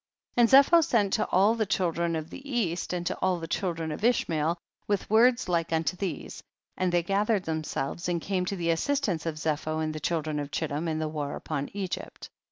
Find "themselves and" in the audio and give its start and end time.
7.45-8.19